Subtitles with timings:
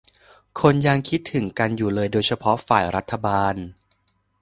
[0.61, 3.55] คนยังคิดถึงกันอยู่เลยโดยเฉพาะฝ่ายรัฐบาล